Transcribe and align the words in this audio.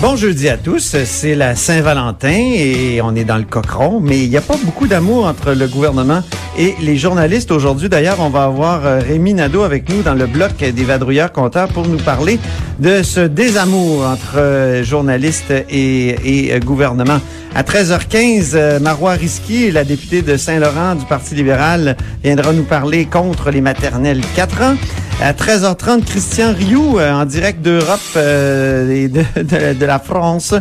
Bon 0.00 0.16
jeudi 0.16 0.48
à 0.48 0.56
tous, 0.56 0.96
c'est 1.04 1.34
la 1.34 1.54
Saint-Valentin 1.54 2.54
et 2.54 3.02
on 3.02 3.14
est 3.14 3.24
dans 3.24 3.36
le 3.36 3.44
cochon, 3.44 4.00
mais 4.00 4.24
il 4.24 4.30
n'y 4.30 4.36
a 4.38 4.40
pas 4.40 4.56
beaucoup 4.64 4.86
d'amour 4.86 5.26
entre 5.26 5.52
le 5.52 5.68
gouvernement 5.68 6.22
et 6.58 6.74
les 6.80 6.96
journalistes. 6.96 7.50
Aujourd'hui, 7.50 7.90
d'ailleurs, 7.90 8.16
on 8.20 8.30
va 8.30 8.44
avoir 8.44 8.86
euh, 8.86 9.00
Rémi 9.00 9.34
Nadeau 9.34 9.62
avec 9.62 9.90
nous 9.90 10.00
dans 10.00 10.14
le 10.14 10.26
bloc 10.26 10.56
des 10.56 10.84
vadrouilleurs 10.84 11.32
comptables 11.32 11.74
pour 11.74 11.86
nous 11.86 11.98
parler 11.98 12.38
de 12.78 13.02
ce 13.02 13.20
désamour 13.20 14.06
entre 14.06 14.38
euh, 14.38 14.82
journalistes 14.82 15.52
et, 15.68 16.46
et 16.46 16.54
euh, 16.54 16.60
gouvernement. 16.60 17.20
À 17.54 17.62
13h15, 17.62 18.80
Marois 18.80 19.12
Risky, 19.12 19.70
la 19.70 19.84
députée 19.84 20.22
de 20.22 20.38
Saint-Laurent 20.38 20.94
du 20.94 21.04
Parti 21.04 21.34
libéral, 21.34 21.94
viendra 22.24 22.54
nous 22.54 22.64
parler 22.64 23.04
contre 23.04 23.50
les 23.50 23.60
maternelles 23.60 24.22
4 24.34 24.62
ans. 24.62 24.76
À 25.22 25.34
13h30, 25.34 26.04
Christian 26.04 26.54
Rioux, 26.54 26.98
en 26.98 27.26
direct 27.26 27.60
d'Europe 27.60 28.00
et 28.16 29.08
de, 29.08 29.22
de, 29.36 29.78
de, 29.78 29.84
la 29.84 29.98
France, 29.98 30.54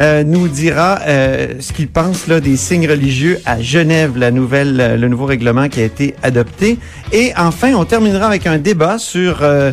euh, 0.00 0.24
nous 0.24 0.48
dira 0.48 1.00
euh, 1.06 1.56
ce 1.60 1.74
qu'il 1.74 1.88
pense 1.88 2.26
là, 2.26 2.40
des 2.40 2.56
signes 2.56 2.88
religieux 2.88 3.38
à 3.44 3.60
Genève, 3.60 4.16
la 4.16 4.30
nouvelle, 4.30 4.98
le 4.98 5.08
nouveau 5.08 5.26
règlement 5.26 5.68
qui 5.68 5.80
a 5.80 5.84
été 5.84 6.14
adopté. 6.22 6.78
Et 7.12 7.34
enfin, 7.36 7.74
on 7.74 7.84
terminera 7.84 8.26
avec 8.26 8.46
un 8.46 8.56
débat 8.56 8.98
sur 8.98 9.42
euh, 9.42 9.70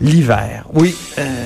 l'hiver. 0.00 0.66
Oui, 0.74 0.96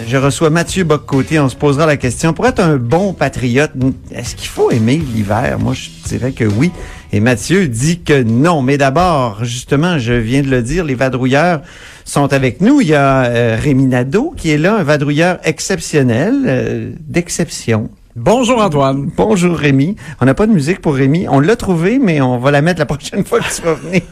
je 0.09 0.17
reçois 0.17 0.49
Mathieu 0.49 0.85
Boccoté. 0.85 1.39
On 1.39 1.51
se 1.51 1.57
posera 1.57 1.85
la 1.85 1.99
question, 1.99 2.33
pour 2.33 2.47
être 2.47 2.61
un 2.61 2.77
bon 2.77 3.13
patriote, 3.13 3.73
est-ce 4.13 4.35
qu'il 4.35 4.49
faut 4.49 4.71
aimer 4.71 4.97
l'hiver? 4.97 5.59
Moi, 5.61 5.75
je 5.75 5.91
dirais 6.09 6.33
que 6.33 6.45
oui. 6.45 6.73
Et 7.13 7.21
Mathieu 7.21 7.69
dit 7.69 8.01
que 8.01 8.23
non. 8.23 8.63
Mais 8.63 8.79
d'abord, 8.79 9.45
justement, 9.45 9.99
je 9.99 10.15
viens 10.15 10.43
de 10.43 10.49
le 10.49 10.63
dire, 10.63 10.85
les 10.85 10.95
vadrouilleurs 10.95 11.61
sont 12.11 12.33
avec 12.33 12.61
nous. 12.61 12.81
Il 12.81 12.89
y 12.89 12.95
a 12.95 13.25
euh, 13.25 13.57
Rémi 13.59 13.87
Nadeau 13.87 14.35
qui 14.37 14.51
est 14.51 14.59
là, 14.59 14.77
un 14.77 14.83
vadrouilleur 14.83 15.39
exceptionnel, 15.45 16.43
euh, 16.45 16.93
d'exception. 17.01 17.89
Bonjour 18.17 18.61
Antoine. 18.61 19.11
Bonjour 19.17 19.57
Rémi. 19.57 19.95
On 20.21 20.27
n'a 20.27 20.35
pas 20.35 20.49
de 20.49 20.53
musique 20.53 20.81
pour 20.81 20.95
Rémi. 20.95 21.29
On 21.29 21.39
l'a 21.39 21.55
trouvé, 21.55 22.01
mais 22.01 22.21
on 22.21 22.39
va 22.39 22.51
la 22.51 22.63
mettre 22.63 22.81
la 22.81 22.87
prochaine 22.87 23.25
fois 23.25 23.39
que 23.39 23.55
tu 23.55 23.63
vas 23.63 23.75
venir. 23.75 24.03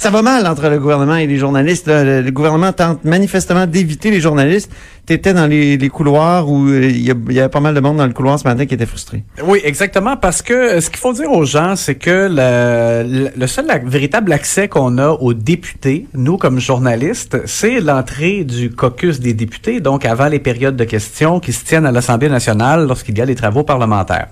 Ça 0.00 0.08
va 0.08 0.22
mal 0.22 0.46
entre 0.46 0.66
le 0.70 0.78
gouvernement 0.78 1.16
et 1.16 1.26
les 1.26 1.36
journalistes. 1.36 1.86
Le, 1.86 2.30
gouvernement 2.30 2.72
tente 2.72 3.04
manifestement 3.04 3.66
d'éviter 3.66 4.10
les 4.10 4.18
journalistes. 4.18 4.72
Tu 5.06 5.12
étais 5.12 5.34
dans 5.34 5.46
les, 5.46 5.76
couloirs 5.90 6.48
où 6.48 6.70
il 6.70 6.96
y, 6.96 7.12
y, 7.34 7.38
avait 7.38 7.50
pas 7.50 7.60
mal 7.60 7.74
de 7.74 7.80
monde 7.80 7.98
dans 7.98 8.06
le 8.06 8.14
couloir 8.14 8.38
ce 8.38 8.44
matin 8.44 8.64
qui 8.64 8.72
était 8.72 8.86
frustré. 8.86 9.24
Oui, 9.44 9.60
exactement, 9.62 10.16
parce 10.16 10.40
que 10.40 10.80
ce 10.80 10.88
qu'il 10.88 11.00
faut 11.00 11.12
dire 11.12 11.30
aux 11.30 11.44
gens, 11.44 11.76
c'est 11.76 11.96
que 11.96 12.28
le, 12.30 13.46
seul 13.46 13.66
véritable 13.84 14.32
accès 14.32 14.68
qu'on 14.68 14.96
a 14.96 15.10
aux 15.10 15.34
députés, 15.34 16.06
nous 16.14 16.38
comme 16.38 16.60
journalistes, 16.60 17.36
c'est 17.44 17.80
l'entrée 17.80 18.44
du 18.44 18.70
caucus 18.70 19.20
des 19.20 19.34
députés, 19.34 19.80
donc 19.80 20.06
avant 20.06 20.28
les 20.28 20.38
périodes 20.38 20.76
de 20.76 20.84
questions 20.84 21.40
qui 21.40 21.52
se 21.52 21.62
tiennent 21.62 21.84
à 21.84 21.92
l'Assemblée 21.92 22.30
nationale 22.30 22.86
lorsqu'il 22.86 23.18
y 23.18 23.20
a 23.20 23.26
les 23.26 23.34
travaux 23.34 23.64
parlementaires. 23.64 24.28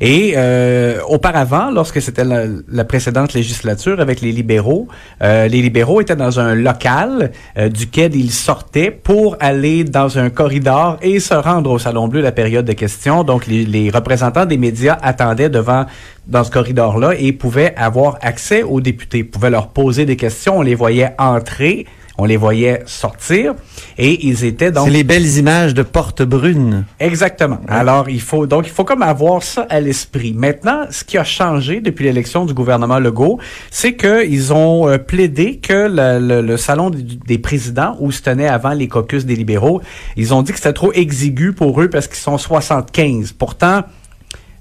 Et 0.00 0.34
euh, 0.36 1.00
auparavant, 1.08 1.70
lorsque 1.70 2.02
c'était 2.02 2.24
la, 2.24 2.84
précédente 2.84 3.32
législature 3.32 4.00
avec 4.00 4.20
les 4.20 4.32
libéraux, 4.32 4.88
euh, 5.22 5.48
les 5.48 5.62
libéraux 5.62 6.00
étaient 6.00 6.16
dans 6.16 6.40
un 6.40 6.54
local 6.54 7.32
euh, 7.56 7.68
duquel 7.68 8.14
ils 8.14 8.32
sortaient 8.32 8.90
pour 8.90 9.36
aller 9.40 9.84
dans 9.84 10.18
un 10.18 10.30
corridor 10.30 10.98
et 11.02 11.20
se 11.20 11.34
rendre 11.34 11.70
au 11.70 11.78
Salon 11.78 12.08
Bleu 12.08 12.20
la 12.20 12.32
période 12.32 12.64
de 12.64 12.72
questions. 12.72 13.24
Donc, 13.24 13.46
les, 13.46 13.64
les 13.64 13.90
représentants 13.90 14.46
des 14.46 14.58
médias 14.58 14.98
attendaient 15.02 15.48
devant 15.48 15.86
dans 16.26 16.44
ce 16.44 16.50
corridor-là 16.50 17.12
et 17.18 17.32
pouvaient 17.32 17.74
avoir 17.76 18.18
accès 18.20 18.62
aux 18.62 18.80
députés, 18.80 19.24
pouvaient 19.24 19.50
leur 19.50 19.68
poser 19.68 20.04
des 20.04 20.16
questions. 20.16 20.58
On 20.58 20.62
les 20.62 20.74
voyait 20.74 21.12
entrer 21.18 21.86
on 22.18 22.24
les 22.24 22.36
voyait 22.36 22.82
sortir 22.86 23.54
et 23.98 24.26
ils 24.26 24.44
étaient 24.44 24.70
donc 24.70 24.86
c'est 24.86 24.92
les 24.92 25.04
belles 25.04 25.36
images 25.36 25.74
de 25.74 25.82
porte 25.82 26.22
brune 26.22 26.84
exactement. 27.00 27.58
Ouais. 27.68 27.74
alors 27.74 28.08
il 28.08 28.20
faut 28.20 28.46
donc 28.46 28.66
il 28.66 28.72
faut 28.72 28.84
comme 28.84 29.02
avoir 29.02 29.42
ça 29.42 29.66
à 29.68 29.80
l'esprit. 29.80 30.32
Maintenant 30.34 30.86
ce 30.90 31.04
qui 31.04 31.18
a 31.18 31.24
changé 31.24 31.80
depuis 31.80 32.04
l'élection 32.04 32.44
du 32.44 32.54
gouvernement 32.54 32.98
Legault 32.98 33.38
c'est 33.70 33.94
que 33.94 34.26
ils 34.26 34.52
ont 34.52 34.88
euh, 34.88 34.98
plaidé 34.98 35.58
que 35.58 35.88
le, 35.88 36.18
le, 36.26 36.42
le, 36.42 36.56
salon 36.56 36.90
des 36.90 37.38
présidents 37.38 37.96
où 38.00 38.10
se 38.12 38.22
tenait 38.22 38.48
avant 38.48 38.72
les 38.72 38.88
caucus 38.88 39.24
des 39.24 39.36
libéraux 39.36 39.80
ils 40.16 40.32
ont 40.34 40.42
dit 40.42 40.52
que 40.52 40.58
c'était 40.58 40.72
trop 40.72 40.92
exigu 40.92 41.52
pour 41.52 41.80
eux 41.80 41.88
parce 41.88 42.08
qu'ils 42.08 42.16
sont 42.16 42.38
75 42.38 43.32
pourtant 43.32 43.82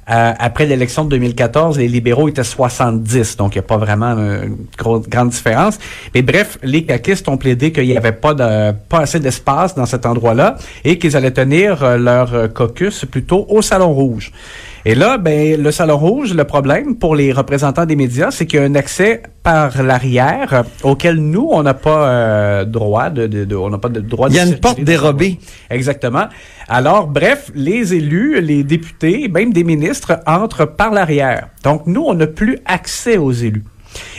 euh, 0.10 0.34
après 0.38 0.66
l'élection 0.66 1.04
de 1.04 1.10
2014, 1.10 1.80
les 1.80 1.88
libéraux 1.88 2.30
étaient 2.30 2.44
70, 2.44 3.38
donc 3.38 3.56
il 3.56 3.58
n'y 3.58 3.66
a 3.66 3.68
pas 3.68 3.78
vraiment 3.78 4.14
une 4.14 4.58
grande 4.78 5.30
différence. 5.30 5.80
Mais 6.14 6.22
bref, 6.22 6.60
les 6.62 6.84
caquistes 6.84 7.28
ont 7.28 7.38
plaidé 7.38 7.72
qu'il 7.72 7.88
n'y 7.88 7.98
avait 7.98 8.12
pas 8.12 8.34
de 8.34 8.72
pas 8.90 9.00
assez 9.00 9.20
d'espace 9.20 9.74
dans 9.76 9.86
cet 9.86 10.06
endroit-là 10.06 10.58
et 10.84 11.00
qu'ils 11.00 11.18
allaient 11.18 11.32
tenir 11.32 11.84
euh, 11.84 11.98
leur 11.98 12.54
caucus 12.54 13.06
plutôt 13.06 13.46
au 13.50 13.62
Salon 13.62 13.94
Rouge. 13.94 14.32
Et 14.88 14.94
là, 14.94 15.18
ben, 15.18 15.60
le 15.60 15.72
Salon 15.72 15.98
Rouge, 15.98 16.36
le 16.36 16.44
problème 16.44 16.96
pour 16.96 17.16
les 17.16 17.32
représentants 17.34 17.88
des 17.88 17.96
médias, 17.96 18.30
c'est 18.30 18.46
qu'il 18.46 18.60
y 18.60 18.62
a 18.62 18.66
un 18.66 18.76
accès 18.76 19.24
par 19.42 19.82
l'arrière 19.82 20.64
auquel 20.84 21.16
nous, 21.16 21.50
on 21.52 21.64
n'a 21.64 21.74
pas 21.74 22.08
euh, 22.08 22.66
droit 22.66 23.10
de, 23.10 23.26
de, 23.26 23.46
de, 23.46 23.56
on 23.56 23.72
n'a 23.72 23.80
pas 23.80 23.90
de 23.90 24.00
droit. 24.00 24.28
Il 24.30 24.36
y 24.36 24.40
a 24.40 24.46
une 24.46 24.60
porte 24.60 24.80
dérobée. 24.80 25.40
Exactement. 25.72 26.26
Alors, 26.68 27.08
bref, 27.08 27.50
les 27.56 27.96
élus, 27.96 28.40
les 28.42 28.64
députés, 28.64 29.28
même 29.28 29.54
des 29.54 29.64
ministres 29.64 30.20
entrent 30.28 30.66
par 30.66 30.92
l'arrière. 30.92 31.48
Donc, 31.64 31.88
nous, 31.88 32.04
on 32.04 32.14
n'a 32.14 32.28
plus 32.28 32.60
accès 32.66 33.18
aux 33.18 33.32
élus. 33.32 33.64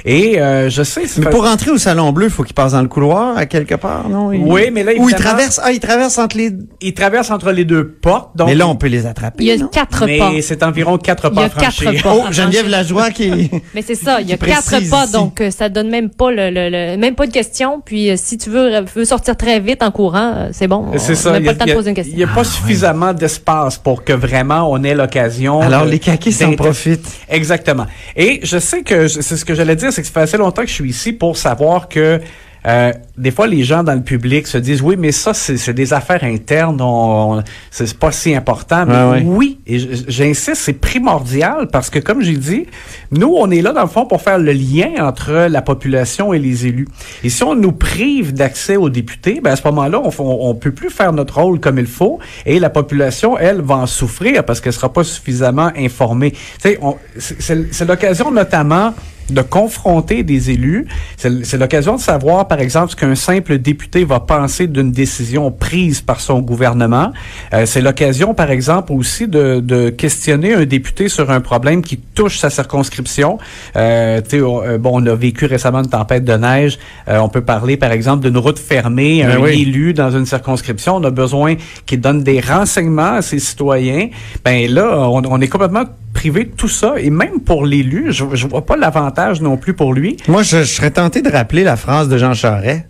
Et 0.04 0.40
euh, 0.40 0.70
je 0.70 0.82
sais. 0.82 1.02
Mais 1.18 1.30
pour 1.30 1.44
rentrer 1.44 1.70
au 1.70 1.78
Salon 1.78 2.12
Bleu, 2.12 2.26
il 2.26 2.30
faut 2.30 2.44
qu'il 2.44 2.54
passe 2.54 2.72
dans 2.72 2.82
le 2.82 2.88
couloir 2.88 3.36
à 3.36 3.46
quelque 3.46 3.74
part, 3.74 4.08
non? 4.08 4.32
Il... 4.32 4.42
Oui, 4.42 4.70
mais 4.72 4.84
là 4.84 4.92
Où 4.98 5.08
il 5.08 5.14
traverse. 5.14 5.60
Ah, 5.62 5.72
il 5.72 5.80
traverse 5.80 6.18
entre 6.18 6.36
les. 6.36 6.52
Il 6.80 6.94
traverse 6.94 7.30
entre 7.30 7.52
les 7.52 7.64
deux 7.64 7.88
portes. 7.88 8.36
Donc... 8.36 8.48
Mais 8.48 8.54
là, 8.54 8.68
on 8.68 8.76
peut 8.76 8.86
les 8.86 9.06
attraper. 9.06 9.44
Il 9.44 9.46
y 9.46 9.52
a 9.52 9.56
non? 9.56 9.68
quatre 9.68 10.06
mais 10.06 10.18
pas. 10.18 10.30
Mais 10.30 10.42
c'est 10.42 10.62
environ 10.62 10.98
quatre 10.98 11.30
pas 11.30 11.40
Il 11.40 11.42
y 11.42 11.44
a 11.44 11.48
quatre 11.48 11.82
franchis. 11.82 12.02
pas. 12.02 12.14
Oh, 12.14 12.24
Geneviève 12.30 12.68
Lajoie 12.68 13.10
qui. 13.10 13.50
mais 13.74 13.82
c'est 13.82 13.94
ça. 13.94 14.20
Il 14.20 14.28
y 14.28 14.32
a 14.32 14.36
quatre 14.36 14.88
pas, 14.90 15.06
donc 15.06 15.40
euh, 15.40 15.50
ça 15.50 15.68
donne 15.68 15.90
même 15.90 16.10
pas 16.10 16.30
le, 16.30 16.50
le, 16.50 16.68
le, 16.70 16.96
même 16.96 17.14
pas 17.14 17.26
de 17.26 17.32
question. 17.32 17.80
Puis 17.84 18.10
euh, 18.10 18.14
si 18.16 18.38
tu 18.38 18.50
veux, 18.50 18.70
veux 18.94 19.04
sortir 19.04 19.36
très 19.36 19.60
vite 19.60 19.82
en 19.82 19.90
courant, 19.90 20.32
euh, 20.36 20.48
c'est 20.52 20.68
bon. 20.68 20.86
C'est 20.96 21.14
ça. 21.14 21.32
Même 21.32 21.42
il 21.42 21.46
pas 21.46 21.52
le 21.52 21.58
temps 21.58 21.66
de 21.66 21.72
poser 21.72 21.90
une 21.90 21.96
question. 21.96 22.14
Il 22.14 22.18
n'y 22.18 22.24
a 22.24 22.28
pas 22.28 22.40
ah, 22.40 22.44
suffisamment 22.44 23.06
ouais. 23.08 23.14
d'espace 23.14 23.78
pour 23.78 24.04
que 24.04 24.12
vraiment 24.12 24.70
on 24.70 24.82
ait 24.84 24.94
l'occasion. 24.94 25.60
Alors 25.60 25.84
les 25.84 25.98
caquistes 25.98 26.42
en 26.42 26.52
profitent. 26.52 27.06
Exactement. 27.28 27.86
Et 28.16 28.40
je 28.42 28.58
sais 28.58 28.82
que 28.82 29.08
c'est 29.08 29.36
ce 29.36 29.44
que 29.44 29.54
j'allais 29.66 29.76
dire, 29.76 29.92
c'est 29.92 30.02
que 30.02 30.06
ça 30.06 30.14
fait 30.14 30.20
assez 30.20 30.36
longtemps 30.36 30.62
que 30.62 30.68
je 30.68 30.74
suis 30.74 30.88
ici 30.88 31.12
pour 31.12 31.36
savoir 31.36 31.88
que 31.88 32.20
euh, 32.66 32.92
des 33.16 33.30
fois, 33.30 33.46
les 33.46 33.62
gens 33.62 33.84
dans 33.84 33.94
le 33.94 34.02
public 34.02 34.46
se 34.48 34.58
disent 34.58 34.82
oui, 34.82 34.96
mais 34.98 35.12
ça, 35.12 35.34
c'est 35.34 35.72
des 35.72 35.92
affaires 35.92 36.24
internes, 36.24 36.80
on, 36.80 37.38
on 37.38 37.44
c'est 37.70 37.96
pas 37.96 38.10
si 38.10 38.34
important. 38.34 38.84
Mais 38.86 38.94
ah 38.96 39.10
ouais. 39.10 39.22
oui, 39.24 39.60
et 39.68 39.78
j'insiste, 39.78 40.56
c'est 40.56 40.72
primordial 40.72 41.68
parce 41.70 41.90
que, 41.90 42.00
comme 42.00 42.22
j'ai 42.22 42.36
dit, 42.36 42.66
nous, 43.12 43.34
on 43.36 43.52
est 43.52 43.62
là 43.62 43.72
dans 43.72 43.82
le 43.82 43.88
fond 43.88 44.04
pour 44.04 44.20
faire 44.20 44.38
le 44.38 44.52
lien 44.52 44.94
entre 44.98 45.46
la 45.48 45.62
population 45.62 46.32
et 46.32 46.40
les 46.40 46.66
élus. 46.66 46.88
Et 47.22 47.30
si 47.30 47.44
on 47.44 47.54
nous 47.54 47.70
prive 47.70 48.34
d'accès 48.34 48.76
aux 48.76 48.90
députés, 48.90 49.40
ben 49.40 49.52
à 49.52 49.56
ce 49.56 49.62
moment-là, 49.68 50.00
on, 50.02 50.10
on, 50.18 50.50
on 50.50 50.54
peut 50.56 50.72
plus 50.72 50.90
faire 50.90 51.12
notre 51.12 51.40
rôle 51.40 51.60
comme 51.60 51.78
il 51.78 51.86
faut, 51.86 52.18
et 52.46 52.58
la 52.58 52.70
population, 52.70 53.38
elle, 53.38 53.60
va 53.60 53.76
en 53.76 53.86
souffrir 53.86 54.44
parce 54.44 54.60
qu'elle 54.60 54.72
sera 54.72 54.92
pas 54.92 55.04
suffisamment 55.04 55.70
informée. 55.76 56.32
C'est 56.58 57.84
l'occasion 57.86 58.32
notamment 58.32 58.92
de 59.30 59.42
confronter 59.42 60.22
des 60.22 60.50
élus. 60.50 60.86
C'est 61.16 61.58
l'occasion 61.58 61.96
de 61.96 62.00
savoir, 62.00 62.48
par 62.48 62.60
exemple, 62.60 62.90
ce 62.90 62.96
qu'un 62.96 63.14
simple 63.14 63.58
député 63.58 64.04
va 64.04 64.20
penser 64.20 64.66
d'une 64.66 64.92
décision 64.92 65.50
prise 65.50 66.00
par 66.00 66.20
son 66.20 66.40
gouvernement. 66.40 67.12
Euh, 67.52 67.66
c'est 67.66 67.80
l'occasion, 67.80 68.34
par 68.34 68.50
exemple, 68.50 68.92
aussi 68.92 69.28
de, 69.28 69.60
de, 69.60 69.90
questionner 69.90 70.54
un 70.54 70.64
député 70.64 71.08
sur 71.08 71.30
un 71.30 71.40
problème 71.40 71.82
qui 71.82 71.96
touche 71.96 72.38
sa 72.38 72.50
circonscription. 72.50 73.38
Euh, 73.76 74.20
on, 74.34 74.78
bon, 74.78 75.02
on 75.02 75.06
a 75.06 75.14
vécu 75.14 75.46
récemment 75.46 75.80
une 75.80 75.90
tempête 75.90 76.24
de 76.24 76.34
neige. 76.34 76.78
Euh, 77.08 77.18
on 77.18 77.28
peut 77.28 77.40
parler, 77.40 77.76
par 77.76 77.92
exemple, 77.92 78.28
d'une 78.28 78.38
route 78.38 78.58
fermée, 78.58 79.24
un 79.24 79.38
oui. 79.38 79.62
élu 79.62 79.94
dans 79.94 80.10
une 80.10 80.26
circonscription. 80.26 80.96
On 80.96 81.04
a 81.04 81.10
besoin 81.10 81.56
qu'il 81.86 82.00
donne 82.00 82.22
des 82.22 82.40
renseignements 82.40 83.14
à 83.14 83.22
ses 83.22 83.38
citoyens. 83.38 84.08
Ben 84.44 84.70
là, 84.70 85.08
on, 85.08 85.22
on 85.24 85.40
est 85.40 85.48
complètement 85.48 85.84
privé 86.16 86.44
de 86.44 86.50
tout 86.50 86.68
ça. 86.68 86.94
Et 86.98 87.10
même 87.10 87.40
pour 87.40 87.66
l'élu, 87.66 88.06
je, 88.08 88.24
je 88.32 88.46
vois 88.46 88.64
pas 88.64 88.76
l'avantage 88.76 89.42
non 89.42 89.58
plus 89.58 89.74
pour 89.74 89.92
lui. 89.92 90.16
Moi, 90.28 90.42
je, 90.42 90.62
je, 90.62 90.74
serais 90.76 90.90
tenté 90.90 91.20
de 91.20 91.28
rappeler 91.28 91.62
la 91.62 91.76
phrase 91.76 92.08
de 92.08 92.16
Jean 92.16 92.32
Charest. 92.32 92.86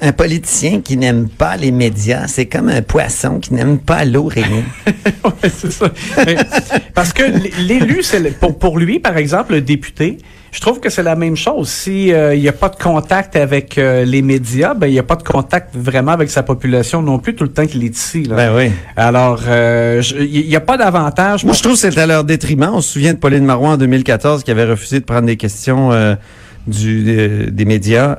Un 0.00 0.12
politicien 0.12 0.80
qui 0.80 0.96
n'aime 0.96 1.28
pas 1.28 1.56
les 1.56 1.72
médias, 1.72 2.28
c'est 2.28 2.46
comme 2.46 2.68
un 2.68 2.82
poisson 2.82 3.40
qui 3.40 3.54
n'aime 3.54 3.78
pas 3.78 4.04
l'eau, 4.04 4.26
Rémi. 4.26 4.62
ouais, 5.24 5.50
c'est 5.50 5.72
ça. 5.72 5.90
parce 6.94 7.12
que 7.12 7.22
l'élu, 7.60 8.02
c'est 8.02 8.38
pour, 8.38 8.58
pour 8.58 8.78
lui, 8.78 9.00
par 9.00 9.16
exemple, 9.16 9.54
le 9.54 9.60
député, 9.60 10.18
je 10.52 10.60
trouve 10.60 10.80
que 10.80 10.88
c'est 10.88 11.02
la 11.02 11.16
même 11.16 11.36
chose. 11.36 11.68
Si 11.68 12.12
euh, 12.12 12.34
il 12.34 12.40
n'y 12.40 12.48
a 12.48 12.52
pas 12.52 12.68
de 12.68 12.76
contact 12.76 13.36
avec 13.36 13.76
euh, 13.76 14.04
les 14.04 14.22
médias, 14.22 14.74
ben 14.74 14.86
il 14.86 14.92
n'y 14.92 14.98
a 14.98 15.02
pas 15.02 15.16
de 15.16 15.22
contact 15.22 15.74
vraiment 15.76 16.12
avec 16.12 16.30
sa 16.30 16.42
population 16.42 17.02
non 17.02 17.18
plus 17.18 17.34
tout 17.34 17.44
le 17.44 17.52
temps 17.52 17.66
qu'il 17.66 17.84
est 17.84 17.96
ici. 17.96 18.22
Là. 18.22 18.36
Ben 18.36 18.56
oui. 18.56 18.70
Alors, 18.96 19.40
euh, 19.46 20.02
il 20.18 20.46
n'y 20.46 20.56
a 20.56 20.60
pas 20.60 20.76
d'avantage. 20.76 21.44
Moi, 21.44 21.54
je 21.54 21.62
trouve 21.62 21.74
que 21.74 21.78
c'est 21.78 21.98
à 21.98 22.06
leur 22.06 22.24
détriment. 22.24 22.70
On 22.72 22.80
se 22.80 22.92
souvient 22.92 23.14
de 23.14 23.18
Pauline 23.18 23.44
Marois 23.44 23.70
en 23.70 23.76
2014 23.76 24.44
qui 24.44 24.50
avait 24.50 24.64
refusé 24.64 25.00
de 25.00 25.04
prendre 25.04 25.26
des 25.26 25.36
questions 25.36 25.90
du, 26.68 27.50
des 27.50 27.64
médias 27.64 28.18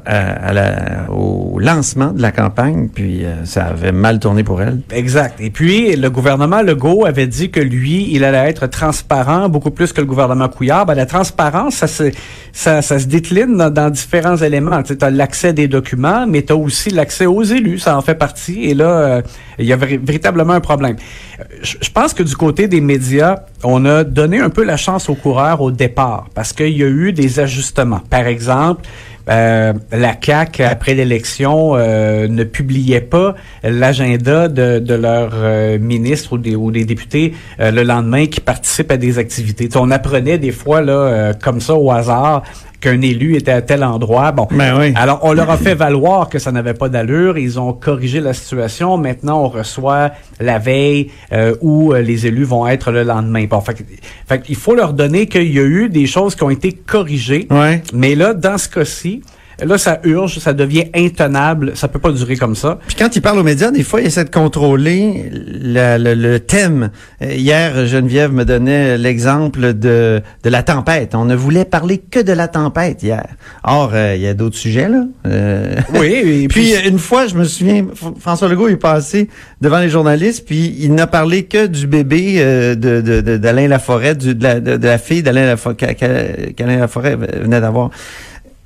au 1.10 1.60
lancement 1.60 2.12
de 2.12 2.22
la 2.22 2.32
campagne, 2.32 2.90
puis 2.94 3.26
euh, 3.26 3.46
ça 3.46 3.66
avait 3.66 3.92
mal 3.92 4.20
tourné 4.20 4.44
pour 4.44 4.62
elle. 4.62 4.80
Exact. 4.92 5.40
Et 5.40 5.50
puis, 5.50 5.96
le 5.96 6.10
gouvernement 6.10 6.62
Legault 6.62 7.06
avait 7.06 7.28
dit 7.28 7.52
que 7.52 7.60
lui, 7.60 8.10
il 8.12 8.24
allait 8.24 8.50
être 8.50 8.68
transparent 8.68 9.50
beaucoup 9.50 9.72
plus 9.72 9.94
que 9.94 10.02
le 10.02 10.08
gouvernement 10.08 10.48
Couillard. 10.48 10.86
Ben, 10.86 10.96
la 10.96 11.06
transparence, 11.06 11.76
ça 11.76 11.88
se, 11.88 12.12
ça, 12.52 12.82
se 12.82 13.06
décline 13.06 13.58
dans, 13.58 13.90
différents 13.90 14.38
éléments. 14.38 14.82
Tu 14.84 14.96
as 15.02 15.10
l'accès 15.10 15.54
des 15.54 15.68
documents, 15.68 16.26
mais 16.28 16.44
tu 16.44 16.54
as 16.54 16.56
aussi 16.56 16.90
l'accès 16.90 17.26
aux 17.26 17.44
élus, 17.44 17.80
ça 17.80 17.98
en 17.98 18.02
fait 18.02 18.16
partie. 18.16 18.64
Et 18.66 18.74
là, 18.74 18.90
euh, 18.90 19.22
il 19.58 19.66
y 19.66 19.74
a 19.74 19.76
véritablement 19.76 20.54
un 20.54 20.62
problème. 20.62 20.96
Euh, 21.40 21.44
je, 21.62 21.90
pense 21.90 22.14
que 22.14 22.24
du 22.24 22.36
côté 22.36 22.68
des 22.68 22.82
médias, 22.82 23.44
on 23.64 23.86
a 23.86 24.04
donné 24.04 24.40
un 24.40 24.50
peu 24.50 24.64
la 24.64 24.78
chance 24.78 25.10
aux 25.10 25.16
coureurs 25.16 25.62
au 25.62 25.72
départ, 25.72 26.28
parce 26.34 26.54
qu'il 26.54 26.78
y 26.78 26.84
a 26.84 26.88
eu 26.88 27.12
des 27.12 27.40
ajustements. 27.40 28.02
Par 28.10 28.28
exemple, 28.40 28.88
euh, 29.30 29.74
la 29.92 30.16
CAC 30.16 30.60
après 30.60 30.96
l'élection 30.96 31.76
euh, 31.76 32.28
ne 32.28 32.44
publiait 32.44 33.02
pas 33.02 33.36
l'agenda 33.64 34.48
de, 34.48 34.80
de 34.80 34.94
leurs 34.96 35.34
euh, 35.36 35.78
ministres 35.78 36.34
ou 36.34 36.38
des, 36.38 36.56
ou 36.56 36.72
des 36.72 36.86
députés 36.86 37.34
le 37.60 37.84
lendemain 37.84 38.26
qui 38.26 38.42
participent 38.42 38.92
à 38.92 38.98
des 38.98 39.20
activités. 39.20 39.70
on 39.76 39.92
apprenait 39.92 40.38
des 40.38 40.52
fois 40.52 40.82
là 40.82 41.34
comme 41.34 41.62
ça 41.62 41.76
au 41.76 41.92
hasard 41.92 42.44
qu'un 42.80 43.02
élu 43.02 43.36
était 43.36 43.52
à 43.52 43.62
tel 43.62 43.84
endroit. 43.84 44.32
Bon, 44.32 44.48
ben 44.50 44.78
oui. 44.80 44.94
alors 44.96 45.20
on 45.24 45.34
leur 45.34 45.50
a 45.50 45.58
fait 45.58 45.76
valoir 45.76 46.30
que 46.30 46.40
ça 46.40 46.52
n'avait 46.52 46.74
pas 46.74 46.90
d'allure. 46.90 47.38
Ils 47.38 47.60
ont 47.60 47.74
corrigé 47.74 48.22
la 48.22 48.34
situation. 48.34 48.98
Maintenant, 48.98 49.44
on 49.44 49.50
reçoit 49.50 50.12
la 50.40 50.60
veille 50.60 51.12
euh, 51.34 51.56
où 51.62 51.94
les 51.94 52.28
élus 52.28 52.46
vont 52.46 52.68
être 52.68 52.92
le 52.92 53.04
lendemain. 53.04 53.46
Bon, 53.50 53.60
fait, 53.62 53.86
fait, 54.28 54.44
il 54.48 54.56
faut 54.56 54.76
leur 54.76 54.94
donner 54.94 55.28
qu'il 55.28 55.52
y 55.54 55.60
a 55.60 55.64
eu 55.64 55.90
des 55.90 56.06
choses 56.06 56.36
qui 56.36 56.44
ont 56.44 56.50
été 56.50 56.72
corrigées. 56.72 57.48
Ouais. 57.52 57.82
Mais 57.94 58.16
là, 58.16 58.34
dans 58.34 58.58
ce 58.58 58.70
cas-ci, 58.70 59.19
Là, 59.66 59.78
ça 59.78 60.00
urge, 60.04 60.40
ça 60.40 60.54
devient 60.54 60.86
intenable. 60.96 61.74
Ça 61.76 61.88
peut 61.88 62.00
pas 62.00 62.12
durer 62.12 62.36
comme 62.36 62.56
ça. 62.56 62.80
Puis 62.88 62.96
quand 62.96 63.16
il 63.16 63.22
parle 63.22 63.40
aux 63.40 63.44
médias, 63.44 63.72
des 63.72 63.84
fois, 63.84 64.02
il 64.02 64.08
essaie 64.08 64.24
de 64.24 64.30
contrôler 64.30 65.30
le, 65.32 66.38
thème. 66.38 66.92
Euh, 67.22 67.34
hier, 67.34 67.86
Geneviève 67.86 68.32
me 68.32 68.46
donnait 68.46 68.98
l'exemple 68.98 69.74
de, 69.74 70.22
de 70.44 70.50
la 70.50 70.64
tempête. 70.64 71.16
On 71.16 71.26
ne 71.26 71.36
voulait 71.36 71.66
parler 71.66 71.98
que 71.98 72.20
de 72.20 72.32
la 72.32 72.48
tempête 72.48 73.04
hier. 73.04 73.28
Or, 73.64 73.92
euh, 73.94 74.16
il 74.16 74.22
y 74.22 74.28
a 74.28 74.34
d'autres 74.34 74.58
sujets, 74.58 74.90
là. 74.90 75.06
Euh, 75.26 75.76
oui. 75.96 76.44
Et 76.44 76.48
puis, 76.50 76.74
une 76.88 77.00
fois, 77.00 77.28
je 77.28 77.36
me 77.36 77.44
souviens, 77.44 77.86
François 78.20 78.48
Legault 78.48 78.70
est 78.70 78.78
passé 78.78 79.30
devant 79.62 79.80
les 79.80 79.90
journalistes, 79.90 80.46
puis 80.46 80.76
il 80.80 80.94
n'a 80.94 81.08
parlé 81.08 81.44
que 81.44 81.68
du 81.68 81.88
bébé 81.88 82.40
de, 82.40 83.02
de, 83.02 83.38
d'Alain 83.38 83.68
Laforêt, 83.68 84.16
du, 84.16 84.36
de, 84.36 84.44
la, 84.44 84.60
de, 84.60 84.88
la 84.88 84.98
fille 84.98 85.24
d'Alain 85.24 85.46
Laforêt, 85.46 85.76
qu'Alain 85.76 86.78
Laforêt 86.78 87.16
venait 87.16 87.62
d'avoir. 87.62 87.90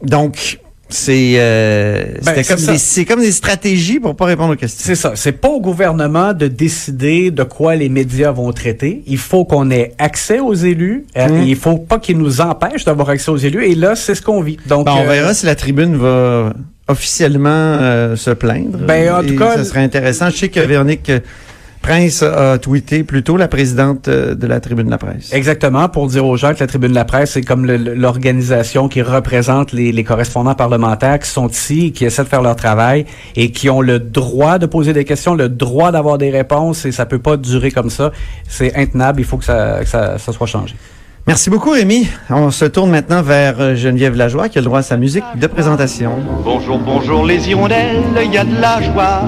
Donc, 0.04 0.60
c'est 0.90 1.34
euh, 1.38 2.04
ben, 2.24 2.44
comme 2.46 2.58
des, 2.58 2.78
c'est 2.78 3.06
comme 3.06 3.22
des 3.22 3.32
stratégies 3.32 4.00
pour 4.00 4.16
pas 4.16 4.26
répondre 4.26 4.54
aux 4.54 4.56
questions. 4.56 4.84
C'est 4.84 4.96
ça. 4.96 5.14
C'est 5.16 5.32
pas 5.32 5.50
au 5.50 5.60
gouvernement 5.60 6.34
de 6.34 6.48
décider 6.48 7.32
de 7.32 7.44
quoi 7.44 7.76
les 7.76 7.90
médias 7.90 8.32
vont 8.32 8.52
traiter. 8.52 9.02
Il 9.08 9.18
faut 9.18 9.46
qu'on 9.46 9.72
ait 9.72 9.94
accès 9.98 10.40
aux 10.40 10.54
élus. 10.54 11.06
Euh, 11.18 11.30
mmh. 11.30 11.44
il 11.48 11.56
faut 11.56 11.78
pas 11.78 12.00
qu'ils 12.00 12.18
nous 12.18 12.42
empêchent 12.42 12.86
d'avoir 12.86 13.10
accès 13.10 13.32
aux 13.32 13.38
élus. 13.38 13.66
Et 13.66 13.76
là, 13.76 13.96
c'est 13.96 14.14
ce 14.14 14.22
qu'on 14.22 14.42
vit. 14.42 14.58
Donc, 14.68 14.86
ben, 14.86 14.94
on 15.00 15.08
verra 15.08 15.30
euh, 15.30 15.34
si 15.34 15.46
la 15.46 15.56
tribune 15.56 15.96
va 15.96 16.54
officiellement 16.88 17.50
euh, 17.50 18.16
se 18.16 18.32
plaindre. 18.32 18.78
Ben, 18.78 19.14
en 19.14 19.24
tout 19.24 19.36
cas, 19.36 19.58
ça 19.58 19.64
serait 19.64 19.84
intéressant. 19.84 20.30
Je 20.30 20.38
sais 20.38 20.50
que 20.50 20.60
Véronique 20.60 21.12
Prince 21.84 22.24
a 22.24 22.58
tweeté 22.60 23.04
plutôt 23.04 23.36
la 23.36 23.50
présidente 23.50 24.08
euh, 24.08 24.36
de 24.36 24.48
la 24.48 24.62
Tribune 24.62 24.86
de 24.86 24.92
la 24.92 24.98
Presse. 24.98 25.34
Exactement, 25.34 25.90
pour 25.90 26.08
dire 26.08 26.26
aux 26.26 26.38
gens 26.38 26.54
que 26.54 26.62
la 26.62 26.68
Tribune 26.68 26.92
de 26.92 26.96
la 26.96 27.04
Presse, 27.04 27.32
c'est 27.32 27.42
comme 27.42 27.66
l'organisation 27.66 28.88
qui 28.88 29.02
représente 29.02 29.74
les, 29.74 30.04
correspondants 30.06 30.56
parlementaires 30.56 31.20
qui 31.20 31.30
sont 31.30 31.50
ici, 31.50 31.92
qui 31.92 32.06
essaient 32.06 32.24
de 32.24 32.30
faire 32.30 32.42
leur 32.42 32.56
travail 32.56 33.06
et 33.36 33.52
qui 33.52 33.70
ont 33.70 33.82
le 33.82 34.00
droit 34.00 34.60
de 34.60 34.66
poser 34.66 34.94
des 34.94 35.04
questions, 35.04 35.36
le 35.36 35.50
droit 35.50 35.92
d'avoir 35.92 36.18
des 36.18 36.30
réponses 36.30 36.86
et 36.86 36.94
ça 36.94 37.06
peut 37.06 37.20
pas 37.20 37.36
durer 37.36 37.70
comme 37.70 37.90
ça. 37.90 38.14
C'est 38.48 38.74
intenable, 38.78 39.20
il 39.20 39.26
faut 39.26 39.38
que 39.38 39.46
ça, 39.46 39.80
que 39.82 39.90
ça, 39.90 40.18
ça 40.18 40.32
soit 40.32 40.48
changé. 40.48 40.76
Merci 41.26 41.50
beaucoup, 41.50 41.70
Rémi. 41.70 42.06
On 42.30 42.52
se 42.52 42.66
tourne 42.66 42.92
maintenant 42.92 43.22
vers 43.22 43.56
euh, 43.62 43.76
Geneviève 43.76 44.14
Lajoie, 44.14 44.50
qui 44.50 44.58
a 44.58 44.62
le 44.62 44.66
droit 44.66 44.80
à 44.80 44.84
sa 44.84 44.98
musique 44.98 45.24
de 45.38 45.48
présentation. 45.48 46.12
Bonjour, 46.44 46.78
bonjour 46.78 47.26
les 47.26 47.50
hirondelles, 47.50 48.04
il 48.26 48.34
y 48.34 48.38
a 48.38 48.44
de 48.44 48.60
la 48.60 48.82
joie. 48.82 49.22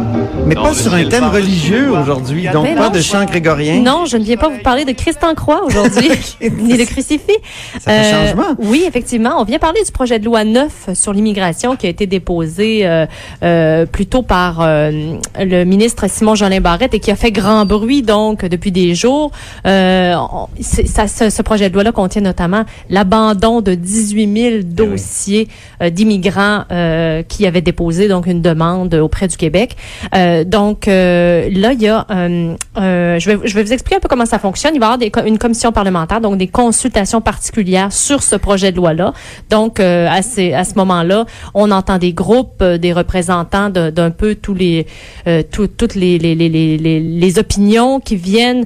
Mais 0.45 0.55
pas 0.55 0.73
sur 0.73 0.93
un 0.93 1.05
thème 1.05 1.29
religieux 1.29 1.91
aujourd'hui, 1.91 2.49
donc 2.51 2.75
pas 2.75 2.89
de 2.89 2.99
chant 2.99 3.23
grégorien. 3.23 3.79
Non, 3.79 4.05
je 4.05 4.17
ne 4.17 4.25
viens 4.25 4.35
pas 4.35 4.49
vous 4.49 4.61
parler 4.61 4.83
de 4.83 4.91
Christ 4.91 5.23
en 5.23 5.35
croix 5.35 5.63
aujourd'hui, 5.63 6.09
ni 6.41 6.77
de 6.77 6.83
crucifix. 6.83 7.31
Ça 7.79 7.79
fait 7.79 7.91
euh, 7.91 8.27
changement. 8.27 8.55
Oui, 8.59 8.83
effectivement. 8.85 9.35
On 9.39 9.45
vient 9.45 9.59
parler 9.59 9.81
du 9.81 9.91
projet 9.93 10.19
de 10.19 10.25
loi 10.25 10.43
9 10.43 10.89
sur 10.95 11.13
l'immigration 11.13 11.77
qui 11.77 11.85
a 11.85 11.89
été 11.89 12.07
déposé 12.07 12.85
euh, 12.85 13.05
euh, 13.41 13.85
plutôt 13.85 14.21
par 14.21 14.59
euh, 14.59 15.15
le 15.39 15.63
ministre 15.63 16.09
Simon-Jolin 16.09 16.59
Barrette 16.59 16.93
et 16.93 16.99
qui 16.99 17.09
a 17.09 17.15
fait 17.15 17.31
grand 17.31 17.65
bruit, 17.65 18.01
donc, 18.01 18.43
depuis 18.43 18.73
des 18.73 18.95
jours. 18.95 19.31
ça, 19.63 21.07
ce, 21.07 21.29
ce 21.29 21.41
projet 21.41 21.69
de 21.69 21.73
loi 21.73 21.84
contient 21.91 22.21
notamment 22.21 22.63
l'abandon 22.89 23.61
de 23.61 23.75
18 23.75 24.33
000 24.33 24.55
eh 24.55 24.63
dossiers 24.63 25.47
euh, 25.81 25.89
d'immigrants 25.89 26.63
euh, 26.71 27.23
qui 27.23 27.45
avaient 27.45 27.61
déposé 27.61 28.07
donc 28.07 28.27
une 28.27 28.41
demande 28.41 28.93
auprès 28.95 29.27
du 29.27 29.37
Québec. 29.37 29.75
Euh, 30.13 30.43
donc 30.43 30.85
là, 30.87 31.47
il 31.47 31.81
y 31.81 31.87
a, 31.87 32.05
je 32.07 33.29
vais, 33.29 33.47
je 33.47 33.55
vais 33.55 33.63
vous 33.63 33.73
expliquer 33.73 33.97
un 33.97 33.99
peu 33.99 34.07
comment 34.07 34.25
ça 34.25 34.39
fonctionne. 34.39 34.73
Il 34.75 34.79
va 34.79 34.97
y 34.99 35.05
avoir 35.05 35.25
une 35.25 35.37
commission 35.37 35.71
parlementaire, 35.71 36.21
donc 36.21 36.37
des 36.37 36.47
consultations 36.47 37.21
particulières 37.21 37.91
sur 37.91 38.23
ce 38.23 38.35
projet 38.35 38.71
de 38.71 38.77
loi-là. 38.77 39.13
Donc 39.49 39.79
à, 39.79 40.21
ces, 40.21 40.53
à 40.53 40.63
ce 40.63 40.75
moment-là, 40.75 41.25
on 41.53 41.71
entend 41.71 41.97
des 41.97 42.13
groupes, 42.13 42.63
des 42.63 42.93
représentants 42.93 43.69
d'un 43.69 44.11
peu 44.11 44.35
tous 44.35 44.53
les, 44.53 44.87
toutes 45.51 45.95
les 45.95 46.17
les, 46.17 46.35
les, 46.35 46.49
les, 46.49 46.77
les, 46.77 47.39
opinions 47.39 47.99
qui 47.99 48.15
viennent 48.15 48.65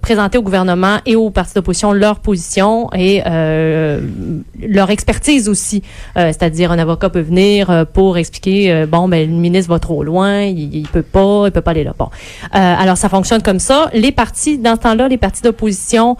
présenter 0.00 0.38
au 0.38 0.42
gouvernement 0.42 0.98
et 1.06 1.16
aux 1.16 1.30
partis 1.30 1.54
d'opposition 1.54 1.92
leur 1.92 2.07
position 2.16 2.90
et 2.94 3.22
euh, 3.26 4.00
leur 4.60 4.90
expertise 4.90 5.48
aussi. 5.48 5.82
Euh, 6.16 6.28
c'est-à-dire, 6.28 6.72
un 6.72 6.78
avocat 6.78 7.10
peut 7.10 7.20
venir 7.20 7.70
euh, 7.70 7.84
pour 7.84 8.18
expliquer, 8.18 8.86
bon, 8.86 9.08
ben, 9.08 9.28
le 9.28 9.36
ministre 9.36 9.70
va 9.70 9.78
trop 9.78 10.02
loin, 10.02 10.42
il, 10.42 10.74
il 10.74 10.88
peut 10.88 11.02
pas, 11.02 11.44
il 11.46 11.52
peut 11.52 11.60
pas 11.60 11.70
aller 11.72 11.84
là. 11.84 11.94
Bon. 11.98 12.08
alors, 12.52 12.96
ça 12.96 13.08
fonctionne 13.08 13.42
comme 13.42 13.58
ça. 13.58 13.90
Les 13.92 14.12
partis, 14.12 14.58
dans 14.58 14.76
ce 14.76 14.80
temps-là, 14.80 15.08
les 15.08 15.16
partis 15.16 15.42
d'opposition 15.42 16.16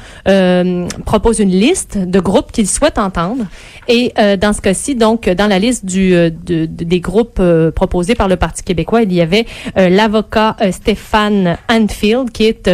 proposent 1.04 1.40
une 1.40 1.50
liste 1.50 1.98
de 1.98 2.20
groupes 2.20 2.52
qu'ils 2.52 2.68
souhaitent 2.68 2.98
entendre. 2.98 3.44
Et 3.88 4.12
dans 4.40 4.52
ce 4.52 4.60
cas-ci, 4.60 4.94
donc, 4.94 5.28
dans 5.28 5.46
la 5.46 5.58
liste 5.58 5.84
des 5.84 7.00
groupes 7.00 7.42
proposés 7.74 8.14
par 8.14 8.28
le 8.28 8.36
Parti 8.36 8.62
québécois, 8.62 9.02
il 9.02 9.12
y 9.12 9.20
avait 9.20 9.46
l'avocat 9.76 10.56
Stéphane 10.70 11.56
Anfield, 11.68 12.30
qui 12.30 12.44
est 12.44 12.70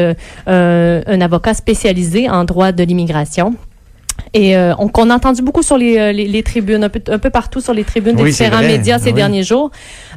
un 0.46 1.20
avocat 1.20 1.54
spécialisé 1.54 2.28
en 2.28 2.44
droit 2.44 2.72
de 2.72 2.82
l'immigration 2.82 3.03
et 4.32 4.56
euh, 4.56 4.74
on, 4.78 5.10
a 5.10 5.14
entendu 5.14 5.42
beaucoup 5.42 5.62
sur 5.62 5.78
les, 5.78 5.96
euh, 5.96 6.12
les, 6.12 6.42
tribunes, 6.42 6.82
un 6.82 6.88
peu, 6.88 7.00
un 7.08 7.18
peu 7.18 7.30
partout 7.30 7.60
sur 7.60 7.72
les 7.72 7.84
tribunes 7.84 8.16
des 8.16 8.24
différents 8.24 8.62
médias 8.62 8.98
ces 8.98 9.12
derniers 9.12 9.44
jours. 9.44 9.70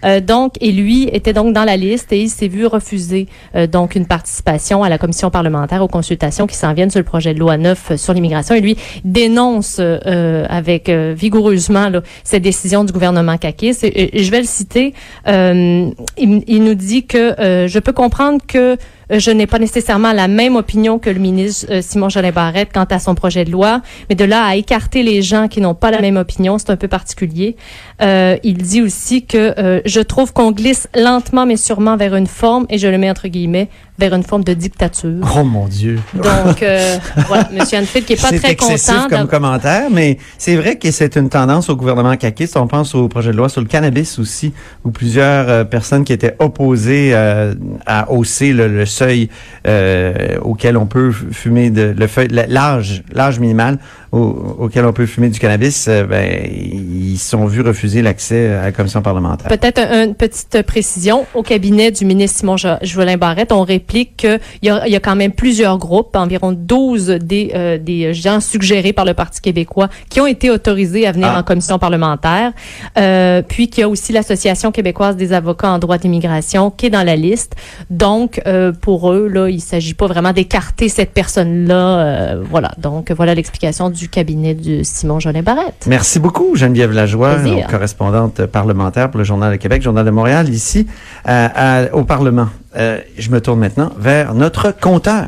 Euh, 0.06 0.20
donc, 0.20 0.56
et 0.60 0.72
lui 0.72 1.08
était 1.12 1.34
donc 1.34 1.53
dans 1.53 1.63
la 1.63 1.77
liste 1.77 2.12
et 2.12 2.22
il 2.22 2.29
s'est 2.29 2.48
vu 2.48 2.65
refuser 2.65 3.27
donc 3.72 3.96
une 3.96 4.06
participation 4.06 4.84
à 4.84 4.89
la 4.89 4.98
commission 4.98 5.29
parlementaire 5.29 5.84
aux 5.84 5.88
consultations 5.88 6.48
qui 6.48 6.56
s'en 6.56 6.74
viennent 6.74 6.89
sur 6.89 7.00
le 7.00 7.06
projet 7.06 7.34
de 7.34 7.39
loi 7.39 7.58
9 7.58 7.96
sur 7.96 8.13
l'immigration. 8.13 8.56
Et 8.56 8.62
lui 8.62 8.77
dénonce 9.03 9.79
avec 9.79 10.89
vigoureusement 10.89 11.89
là, 11.89 12.01
cette 12.24 12.44
décision 12.44 12.84
du 12.84 12.94
gouvernement 12.94 13.38
Kakis. 13.38 13.77
Et, 13.84 14.24
je 14.24 14.32
vais 14.32 14.39
le 14.39 14.48
citer. 14.48 14.94
Il, 15.27 15.94
il, 16.17 16.63
nous 16.63 16.75
dit 16.75 17.06
que 17.06 17.36
je 17.67 17.79
peux 17.79 17.94
comprendre 17.94 18.39
que 18.48 18.58
euh, 18.67 18.75
je 19.10 19.32
n'ai 19.32 19.48
pas 19.48 19.60
nécessairement 19.60 20.12
la 20.14 20.28
même 20.28 20.56
opinion 20.56 21.00
que 21.00 21.10
le 21.10 21.20
ministre 21.20 21.68
euh, 21.72 21.82
Simon 21.82 22.10
Jolin 22.10 22.32
Barrette 22.32 22.70
quant 22.74 22.86
à 22.90 23.00
son 23.00 23.16
projet 23.16 23.46
de 23.46 23.52
loi, 23.52 23.82
mais 24.10 24.16
de 24.16 24.26
là 24.26 24.44
à 24.46 24.56
écarter 24.56 25.04
les 25.04 25.22
gens 25.22 25.48
qui 25.48 25.62
n'ont 25.62 25.76
pas 25.76 25.92
la 25.92 26.02
même 26.02 26.18
opinion, 26.18 26.58
c'est 26.58 26.70
un 26.70 26.76
peu 26.76 26.88
particulier. 26.88 27.56
Euh, 28.02 28.38
il 28.44 28.58
dit 28.58 28.82
aussi 28.82 29.26
que 29.26 29.54
euh, 29.60 29.82
je 29.86 30.02
trouve 30.02 30.34
qu'on 30.34 30.52
glisse 30.52 30.88
lentement 30.96 31.46
mais 31.46 31.58
sûrement 31.58 31.98
vers 31.98 32.16
une 32.16 32.28
forme, 32.28 32.66
et 32.70 32.78
je 32.78 32.88
le 32.88 32.98
mets 32.98 33.10
entre 33.10 33.28
guillemets, 33.28 33.70
vers 34.00 34.14
une 34.14 34.24
forme 34.24 34.44
de 34.44 34.54
dictature. 34.54 35.26
Oh 35.36 35.44
mon 35.44 35.68
Dieu. 35.68 36.00
Donc, 36.14 36.62
euh, 36.62 36.98
voilà, 37.28 37.50
M. 37.52 37.62
Anfield 37.82 38.06
qui 38.06 38.14
est 38.14 38.22
pas 38.22 38.30
C'est 38.30 38.38
très 38.40 38.52
excessif 38.52 38.94
content. 38.94 39.08
comme 39.10 39.18
d'av- 39.22 39.28
commentaire, 39.28 39.90
mais 39.92 40.20
c'est 40.38 40.56
vrai 40.56 40.76
que 40.78 40.92
c'est 40.92 41.16
une 41.16 41.30
tendance 41.30 41.70
au 41.70 41.76
gouvernement 41.76 42.16
caquiste. 42.16 42.58
On 42.58 42.68
pense 42.68 42.94
au 42.94 43.08
projet 43.08 43.32
de 43.32 43.38
loi 43.38 43.50
sur 43.50 43.62
le 43.62 43.68
cannabis 43.68 44.20
aussi, 44.20 44.54
où 44.84 44.92
plusieurs 44.92 45.50
euh, 45.50 45.64
personnes 45.64 46.04
qui 46.04 46.14
étaient 46.14 46.36
opposées 46.38 47.12
euh, 47.14 47.56
à 47.88 48.12
hausser 48.12 48.54
le, 48.54 48.68
le 48.68 48.86
seuil 48.98 49.30
euh, 49.68 50.38
auquel 50.42 50.75
on 50.77 50.86
peut 50.88 51.12
fumer 51.12 51.70
de 51.70 51.94
le 51.98 52.08
la- 52.32 52.48
l'âge 52.48 53.04
l'âge 53.13 53.39
minimal 53.39 53.77
au- 54.12 54.56
auquel 54.60 54.86
on 54.86 54.94
peut 54.94 55.06
fumer 55.06 55.30
du 55.30 55.40
cannabis, 55.40 55.88
euh, 55.88 56.04
ben, 56.06 56.48
ils 56.50 57.18
sont 57.18 57.46
vus 57.46 57.62
refuser 57.62 58.02
l'accès 58.02 58.54
à 58.54 58.64
la 58.64 58.72
commission 58.72 59.02
parlementaire. 59.02 59.48
Peut-être 59.48 59.80
un- 59.80 60.06
une 60.06 60.16
petite 60.16 60.62
précision. 60.64 61.26
Au 61.34 61.44
cabinet 61.44 61.92
du 61.92 62.06
ministre 62.06 62.40
Simon 62.40 62.58
Jo- 62.58 62.78
Jolin 62.82 63.18
Barrette, 63.18 63.52
on 63.52 63.64
réplique 63.64 64.18
qu'il 64.18 64.40
y 64.64 64.70
a, 64.70 64.86
il 64.88 64.94
y 64.94 64.96
a 64.96 65.00
quand 65.00 65.16
même 65.16 65.32
plusieurs 65.32 65.78
groupes, 65.78 66.16
environ 66.16 66.52
12 66.52 67.08
des, 67.22 67.52
euh, 67.56 67.78
des 67.78 68.14
gens 68.14 68.40
suggérés 68.40 68.94
par 68.94 69.06
le 69.06 69.14
Parti 69.14 69.42
québécois 69.42 69.90
qui 70.10 70.22
ont 70.22 70.28
été 70.28 70.50
autorisés 70.50 71.06
à 71.08 71.12
venir 71.12 71.30
Ah. 71.34 71.40
en 71.40 71.44
commission 71.44 71.80
parlementaire. 71.80 72.52
Euh, 72.98 73.42
puis 73.48 73.68
qu'il 73.68 73.82
y 73.82 73.84
a 73.84 73.90
aussi 73.90 74.14
l'Association 74.14 74.72
québécoise 74.72 75.16
des 75.16 75.34
avocats 75.34 75.72
en 75.72 75.80
droit 75.80 75.98
d'immigration 75.98 76.72
qui 76.72 76.86
est 76.88 76.90
dans 76.90 77.04
la 77.04 77.16
liste. 77.16 77.56
Donc, 77.90 78.42
euh, 78.46 78.72
pour 78.72 79.12
eux, 79.12 79.28
là, 79.28 79.50
il 79.50 79.62
s'agit 79.62 79.94
pas 79.94 80.08
vraiment 80.08 80.34
d'écarter 80.34 80.90
cette 80.90 81.12
personne-là. 81.12 81.76
Euh, 82.00 82.44
voilà. 82.50 82.72
Donc, 82.78 83.12
voilà 83.12 83.34
l'explication 83.36 83.90
du 83.90 83.97
cabinet 84.08 84.54
de 84.54 84.84
Simon 84.84 85.20
Jolin 85.20 85.42
Barrette. 85.42 85.86
Merci 85.88 86.20
beaucoup, 86.20 86.56
Geneviève 86.56 86.92
Lajoie, 86.92 87.36
donc 87.36 87.68
correspondante 87.72 88.46
parlementaire 88.46 89.10
pour 89.10 89.18
le 89.18 89.24
Journal 89.24 89.51
de 89.51 89.58
Québec, 89.58 89.82
Journal 89.82 90.06
de 90.06 90.12
Montréal, 90.12 90.50
ici 90.50 90.86
euh, 91.27 91.48
à- 91.56 91.94
au 91.96 92.04
Parlement. 92.04 92.48
Euh, 92.77 93.00
je 93.18 93.30
me 93.32 93.42
tourne 93.42 93.60
maintenant 93.60 93.92
vers 93.98 94.34
notre 94.36 94.72
compteur. 94.80 95.25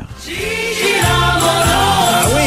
Ah 1.02 2.26
oui! 2.36 2.42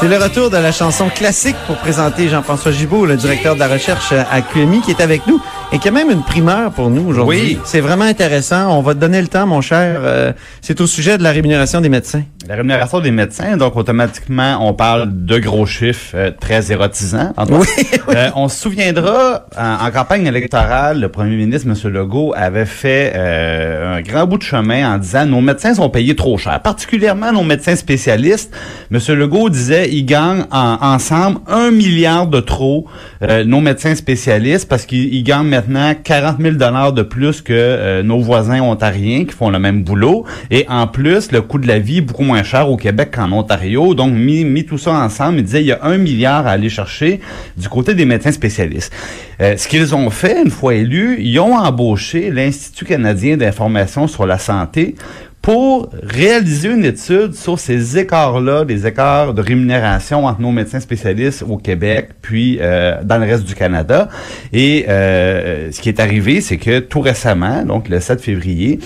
C'est 0.00 0.08
le 0.08 0.16
retour 0.16 0.48
de 0.48 0.56
la 0.56 0.72
chanson 0.72 1.10
classique 1.14 1.56
pour 1.66 1.76
présenter 1.76 2.28
Jean-François 2.30 2.72
Gibault, 2.72 3.04
le 3.04 3.16
directeur 3.16 3.54
de 3.54 3.60
la 3.60 3.68
recherche 3.68 4.12
à 4.12 4.40
QMI, 4.40 4.80
qui 4.80 4.92
est 4.92 5.00
avec 5.02 5.26
nous 5.26 5.38
et 5.72 5.78
qui 5.78 5.88
a 5.88 5.90
même 5.92 6.10
une 6.10 6.22
primeur 6.22 6.72
pour 6.72 6.90
nous 6.90 7.06
aujourd'hui. 7.08 7.40
Oui. 7.40 7.58
C'est 7.64 7.80
vraiment 7.80 8.04
intéressant. 8.04 8.76
On 8.76 8.82
va 8.82 8.94
te 8.94 8.98
donner 8.98 9.20
le 9.22 9.28
temps, 9.28 9.46
mon 9.46 9.60
cher. 9.60 10.00
Euh, 10.02 10.32
c'est 10.60 10.80
au 10.80 10.86
sujet 10.86 11.16
de 11.16 11.22
la 11.22 11.30
rémunération 11.30 11.80
des 11.80 11.88
médecins. 11.88 12.22
La 12.48 12.56
rémunération 12.56 13.00
des 13.00 13.10
médecins, 13.12 13.56
donc 13.56 13.76
automatiquement, 13.76 14.58
on 14.66 14.72
parle 14.74 15.08
de 15.24 15.38
gros 15.38 15.66
chiffres 15.66 16.12
euh, 16.16 16.30
très 16.40 16.72
érotisants. 16.72 17.32
Antoine. 17.36 17.62
Euh, 18.08 18.30
on 18.34 18.48
se 18.48 18.60
souviendra, 18.62 19.46
en, 19.56 19.86
en 19.86 19.90
campagne 19.92 20.26
électorale, 20.26 21.00
le 21.00 21.08
premier 21.08 21.36
ministre, 21.36 21.68
M. 21.68 21.92
Legault, 21.92 22.32
avait 22.36 22.64
fait 22.66 23.12
euh, 23.14 23.98
un 23.98 24.00
grand 24.00 24.26
bout 24.26 24.38
de 24.38 24.42
chemin 24.42 24.94
en 24.94 24.98
disant 24.98 25.26
nos 25.26 25.40
médecins 25.40 25.74
sont 25.74 25.90
payés 25.90 26.16
trop 26.16 26.36
cher, 26.38 26.60
particulièrement 26.60 27.30
nos 27.30 27.44
médecins 27.44 27.76
spécialistes. 27.76 28.52
M. 28.90 28.98
Legault 29.14 29.50
disait 29.50 29.88
ils 29.92 30.04
gagnent 30.04 30.46
en- 30.50 30.78
ensemble 30.80 31.38
un 31.46 31.70
milliard 31.70 32.26
de 32.26 32.40
trop, 32.40 32.86
euh, 33.22 33.44
nos 33.44 33.60
médecins 33.60 33.94
spécialistes, 33.94 34.68
parce 34.68 34.86
qu'ils 34.86 35.14
ils 35.14 35.22
gagnent 35.22 35.46
maintenant 35.68 35.94
40 36.02 36.40
000 36.40 36.54
dollars 36.56 36.92
de 36.92 37.02
plus 37.02 37.42
que 37.42 37.52
euh, 37.52 38.02
nos 38.02 38.20
voisins 38.20 38.60
ontariens 38.60 39.24
qui 39.24 39.34
font 39.34 39.50
le 39.50 39.58
même 39.58 39.82
boulot. 39.82 40.24
Et 40.50 40.64
en 40.68 40.86
plus, 40.86 41.32
le 41.32 41.42
coût 41.42 41.58
de 41.58 41.66
la 41.66 41.78
vie 41.78 41.98
est 41.98 42.02
beaucoup 42.02 42.22
moins 42.22 42.42
cher 42.42 42.70
au 42.70 42.76
Québec 42.76 43.10
qu'en 43.14 43.32
Ontario. 43.32 43.94
Donc, 43.94 44.12
mis, 44.12 44.64
tout 44.64 44.78
ça 44.78 44.92
ensemble, 44.92 45.38
il 45.38 45.44
disait 45.44 45.62
il 45.62 45.66
y 45.66 45.72
a 45.72 45.80
un 45.82 45.98
milliard 45.98 46.46
à 46.46 46.50
aller 46.50 46.68
chercher 46.68 47.20
du 47.56 47.68
côté 47.68 47.94
des 47.94 48.04
médecins 48.04 48.32
spécialistes. 48.32 48.92
Euh, 49.40 49.56
ce 49.56 49.68
qu'ils 49.68 49.94
ont 49.94 50.10
fait, 50.10 50.42
une 50.42 50.50
fois 50.50 50.74
élus, 50.74 51.18
ils 51.20 51.38
ont 51.38 51.56
embauché 51.56 52.30
l'Institut 52.30 52.84
canadien 52.84 53.36
d'information 53.36 54.06
sur 54.08 54.26
la 54.26 54.38
santé 54.38 54.94
pour 55.42 55.88
réaliser 56.02 56.68
une 56.68 56.84
étude 56.84 57.34
sur 57.34 57.58
ces 57.58 57.98
écarts-là, 57.98 58.64
les 58.64 58.86
écarts 58.86 59.32
de 59.32 59.40
rémunération 59.40 60.26
entre 60.26 60.40
nos 60.40 60.52
médecins 60.52 60.80
spécialistes 60.80 61.44
au 61.48 61.56
Québec, 61.56 62.10
puis 62.20 62.58
euh, 62.60 62.96
dans 63.02 63.16
le 63.16 63.24
reste 63.24 63.44
du 63.44 63.54
Canada. 63.54 64.08
Et 64.52 64.84
euh, 64.88 65.72
ce 65.72 65.80
qui 65.80 65.88
est 65.88 65.98
arrivé, 65.98 66.40
c'est 66.40 66.58
que 66.58 66.80
tout 66.80 67.00
récemment, 67.00 67.64
donc 67.64 67.88
le 67.88 68.00
7 68.00 68.20
février, 68.20 68.80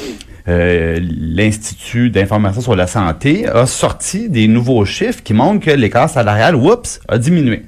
euh, 0.46 1.00
l'Institut 1.00 2.10
d'information 2.10 2.60
sur 2.60 2.76
la 2.76 2.86
santé 2.86 3.46
a 3.48 3.66
sorti 3.66 4.28
des 4.28 4.46
nouveaux 4.46 4.84
chiffres 4.84 5.22
qui 5.24 5.34
montrent 5.34 5.64
que 5.64 5.70
l'écart 5.70 6.08
salarial, 6.08 6.54
oups, 6.54 7.00
a 7.08 7.18
diminué. 7.18 7.62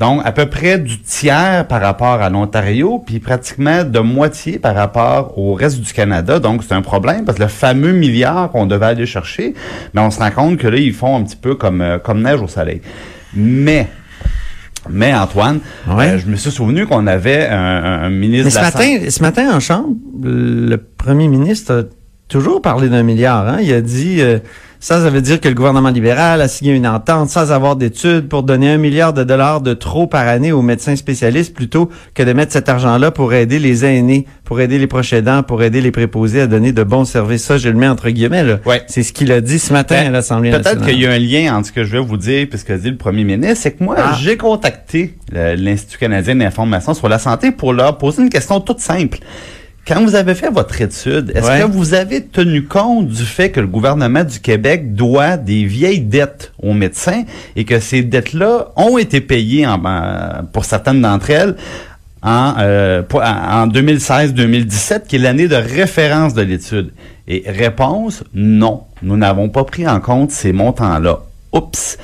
Donc, 0.00 0.22
à 0.24 0.32
peu 0.32 0.46
près 0.46 0.78
du 0.78 0.98
tiers 1.02 1.66
par 1.68 1.82
rapport 1.82 2.22
à 2.22 2.30
l'Ontario, 2.30 3.02
puis 3.04 3.20
pratiquement 3.20 3.84
de 3.84 3.98
moitié 4.00 4.58
par 4.58 4.74
rapport 4.74 5.36
au 5.38 5.52
reste 5.52 5.78
du 5.80 5.92
Canada. 5.92 6.38
Donc, 6.38 6.64
c'est 6.66 6.72
un 6.74 6.80
problème 6.80 7.26
parce 7.26 7.36
que 7.36 7.42
le 7.42 7.48
fameux 7.50 7.92
milliard 7.92 8.50
qu'on 8.50 8.64
devait 8.64 8.86
aller 8.86 9.04
chercher, 9.04 9.52
mais 9.92 10.00
on 10.00 10.10
se 10.10 10.18
rend 10.18 10.30
compte 10.30 10.56
que 10.56 10.66
là, 10.68 10.78
ils 10.78 10.94
font 10.94 11.16
un 11.18 11.22
petit 11.22 11.36
peu 11.36 11.54
comme, 11.54 11.82
euh, 11.82 11.98
comme 11.98 12.22
neige 12.22 12.40
au 12.40 12.48
soleil. 12.48 12.80
Mais, 13.34 13.88
mais 14.88 15.14
Antoine, 15.14 15.60
Ouais. 15.86 16.08
euh, 16.12 16.18
je 16.18 16.26
me 16.28 16.36
suis 16.36 16.50
souvenu 16.50 16.86
qu'on 16.86 17.06
avait 17.06 17.46
un, 17.48 18.08
ministre 18.08 18.44
Mais 18.44 18.50
de 18.50 18.50
ce 18.50 18.56
la 18.56 18.62
matin, 18.62 18.78
Santé- 18.78 19.10
ce 19.10 19.22
matin 19.22 19.54
en 19.54 19.60
chambre, 19.60 19.94
le 20.22 20.76
premier 20.78 21.28
ministre 21.28 21.74
a 21.74 21.82
toujours 22.26 22.62
parlé 22.62 22.88
d'un 22.88 23.02
milliard. 23.02 23.46
Hein? 23.46 23.58
Il 23.60 23.70
a 23.74 23.82
dit 23.82 24.22
euh, 24.22 24.38
ça, 24.82 24.98
ça 25.02 25.10
veut 25.10 25.20
dire 25.20 25.40
que 25.40 25.48
le 25.48 25.54
gouvernement 25.54 25.90
libéral 25.90 26.40
a 26.40 26.48
signé 26.48 26.72
une 26.72 26.86
entente 26.86 27.28
sans 27.28 27.52
avoir 27.52 27.76
d'études 27.76 28.28
pour 28.28 28.42
donner 28.42 28.70
un 28.70 28.78
milliard 28.78 29.12
de 29.12 29.22
dollars 29.24 29.60
de 29.60 29.74
trop 29.74 30.06
par 30.06 30.26
année 30.26 30.52
aux 30.52 30.62
médecins 30.62 30.96
spécialistes 30.96 31.54
plutôt 31.54 31.90
que 32.14 32.22
de 32.22 32.32
mettre 32.32 32.52
cet 32.54 32.68
argent-là 32.70 33.10
pour 33.10 33.34
aider 33.34 33.58
les 33.58 33.84
aînés, 33.84 34.26
pour 34.44 34.58
aider 34.60 34.78
les 34.78 34.86
proches 34.86 35.12
aidants, 35.12 35.42
pour 35.42 35.62
aider 35.62 35.82
les 35.82 35.90
préposés 35.90 36.40
à 36.40 36.46
donner 36.46 36.72
de 36.72 36.82
bons 36.82 37.04
services. 37.04 37.44
Ça, 37.44 37.58
je 37.58 37.68
le 37.68 37.74
mets 37.76 37.88
entre 37.88 38.08
guillemets. 38.08 38.42
Là. 38.42 38.58
Ouais. 38.64 38.82
C'est 38.86 39.02
ce 39.02 39.12
qu'il 39.12 39.30
a 39.32 39.42
dit 39.42 39.58
ce 39.58 39.72
matin 39.74 39.96
Ben, 40.00 40.06
à 40.06 40.10
l'Assemblée 40.10 40.50
Peut-être 40.50 40.64
nationale. 40.64 40.88
qu'il 40.90 41.00
y 41.02 41.06
a 41.06 41.10
un 41.12 41.18
lien 41.18 41.56
entre 41.56 41.66
ce 41.68 41.72
que 41.72 41.84
je 41.84 41.92
vais 41.92 42.02
vous 42.02 42.16
dire 42.16 42.48
et 42.50 42.56
ce 42.56 42.64
que 42.64 42.72
dit 42.72 42.90
le 42.90 42.96
premier 42.96 43.24
ministre. 43.24 43.58
C'est 43.60 43.72
que 43.72 43.84
moi, 43.84 43.96
Ah. 43.98 44.16
j'ai 44.18 44.38
contacté 44.38 45.14
l'Institut 45.30 45.98
canadien 45.98 46.36
d'information 46.36 46.94
sur 46.94 47.08
la 47.10 47.18
santé 47.18 47.50
pour 47.52 47.74
leur 47.74 47.98
poser 47.98 48.22
une 48.22 48.30
question 48.30 48.60
toute 48.60 48.80
simple. 48.80 49.18
Quand 49.86 50.02
vous 50.04 50.14
avez 50.14 50.34
fait 50.34 50.50
votre 50.50 50.80
étude, 50.80 51.32
est-ce 51.34 51.48
Ouais. 51.48 51.60
que 51.60 51.64
vous 51.66 51.94
avez 51.94 52.24
tenu 52.24 52.64
compte 52.64 53.08
du 53.08 53.24
fait 53.24 53.50
que 53.50 53.60
le 53.60 53.66
gouvernement 53.66 54.22
du 54.22 54.38
Québec 54.38 54.94
doit 54.94 55.36
des 55.36 55.64
vieilles 55.64 56.00
dettes 56.02 56.52
aux 56.62 56.74
médecins 56.74 57.24
et 57.56 57.64
que 57.64 57.80
ces 57.80 58.02
dettes-là 58.02 58.68
ont 58.76 58.98
été 58.98 59.20
payées 59.20 59.66
en- 59.66 59.84
en- 59.84 60.44
pour 60.52 60.64
certaines 60.64 61.00
d'entre 61.00 61.30
elles 61.30 61.56
en, 62.22 62.54
euh, 62.58 63.02
en 63.14 63.66
2016-2017, 63.66 65.06
qui 65.08 65.16
est 65.16 65.18
l'année 65.20 65.48
de 65.48 65.56
référence 65.56 66.34
de 66.34 66.42
l'étude? 66.42 66.90
Et 67.26 67.44
réponse, 67.46 68.22
non. 68.34 68.82
Nous 69.02 69.16
n'avons 69.16 69.48
pas 69.48 69.64
pris 69.64 69.88
en 69.88 69.98
compte 70.00 70.30
ces 70.30 70.52
montants-là. 70.52 71.20
Oups. 71.52 71.96